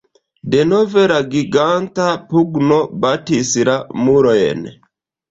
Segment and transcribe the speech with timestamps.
[0.53, 3.75] Denove la giganta pugno batis la
[4.07, 4.65] murojn.